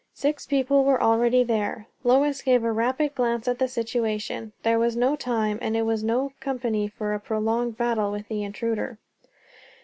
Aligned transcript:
Six 0.15 0.47
people 0.47 0.83
were 0.83 0.99
already 0.99 1.43
there. 1.43 1.85
Lois 2.03 2.41
gave 2.41 2.63
a 2.63 2.71
rapid 2.71 3.13
glance 3.13 3.47
at 3.47 3.59
the 3.59 3.67
situation. 3.67 4.51
There 4.63 4.79
was 4.79 4.95
no 4.97 5.15
time, 5.15 5.59
and 5.61 5.77
it 5.77 5.83
was 5.83 6.03
no 6.03 6.31
company 6.39 6.87
for 6.87 7.13
a 7.13 7.19
prolonged 7.19 7.77
battle 7.77 8.11
with 8.11 8.27
the 8.27 8.41
intruder. 8.43 8.97